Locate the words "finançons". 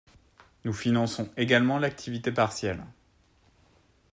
0.73-1.29